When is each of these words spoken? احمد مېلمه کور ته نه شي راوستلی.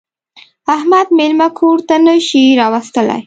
احمد 0.75 1.07
مېلمه 1.17 1.47
کور 1.59 1.77
ته 1.87 1.95
نه 2.05 2.15
شي 2.27 2.43
راوستلی. 2.59 3.19